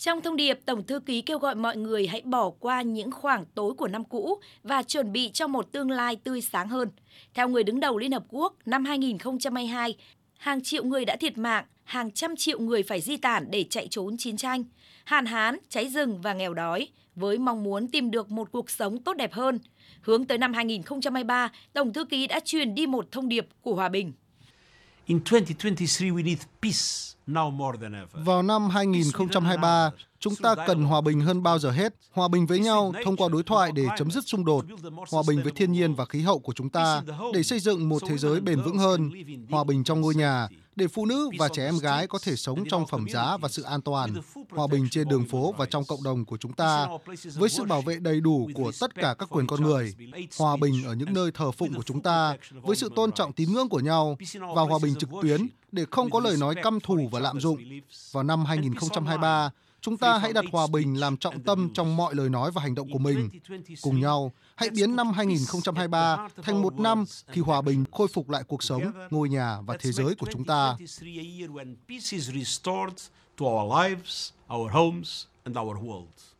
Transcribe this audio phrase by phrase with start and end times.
[0.00, 3.44] Trong thông điệp, Tổng thư ký kêu gọi mọi người hãy bỏ qua những khoảng
[3.54, 6.88] tối của năm cũ và chuẩn bị cho một tương lai tươi sáng hơn.
[7.34, 9.94] Theo người đứng đầu Liên Hợp Quốc, năm 2022,
[10.38, 13.88] hàng triệu người đã thiệt mạng, hàng trăm triệu người phải di tản để chạy
[13.90, 14.64] trốn chiến tranh,
[15.04, 19.02] hạn hán, cháy rừng và nghèo đói, với mong muốn tìm được một cuộc sống
[19.02, 19.58] tốt đẹp hơn.
[20.00, 23.88] Hướng tới năm 2023, Tổng thư ký đã truyền đi một thông điệp của hòa
[23.88, 24.12] bình
[28.24, 32.58] vào năm 2023, chúng ta cần hòa bình hơn bao giờ hết, hòa bình với
[32.58, 34.64] nhau thông qua đối thoại để chấm dứt xung đột,
[35.10, 37.02] hòa bình với thiên nhiên và khí hậu của chúng ta
[37.34, 39.10] để xây dựng một thế giới bền vững hơn,
[39.50, 40.48] hòa bình trong ngôi nhà
[40.80, 43.62] để phụ nữ và trẻ em gái có thể sống trong phẩm giá và sự
[43.62, 44.14] an toàn,
[44.50, 46.88] hòa bình trên đường phố và trong cộng đồng của chúng ta,
[47.34, 49.94] với sự bảo vệ đầy đủ của tất cả các quyền con người,
[50.38, 53.52] hòa bình ở những nơi thờ phụng của chúng ta, với sự tôn trọng tín
[53.52, 54.16] ngưỡng của nhau
[54.54, 57.58] và hòa bình trực tuyến để không có lời nói căm thù và lạm dụng.
[58.12, 62.28] Vào năm 2023, chúng ta hãy đặt hòa bình làm trọng tâm trong mọi lời
[62.28, 63.28] nói và hành động của mình.
[63.82, 68.42] Cùng nhau, hãy biến năm 2023 thành một năm khi hòa bình khôi phục lại
[68.48, 70.76] cuộc sống, ngôi nhà và thế giới của chúng ta.
[73.36, 76.39] to our lives, our homes and our world.